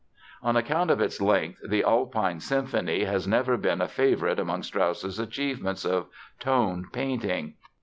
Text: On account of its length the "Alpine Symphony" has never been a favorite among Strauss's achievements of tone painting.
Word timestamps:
On 0.41 0.55
account 0.57 0.89
of 0.89 0.99
its 0.99 1.21
length 1.21 1.59
the 1.63 1.83
"Alpine 1.83 2.39
Symphony" 2.39 3.03
has 3.03 3.27
never 3.27 3.55
been 3.55 3.81
a 3.81 3.87
favorite 3.87 4.39
among 4.39 4.63
Strauss's 4.63 5.19
achievements 5.19 5.85
of 5.85 6.07
tone 6.39 6.87
painting. 6.91 7.53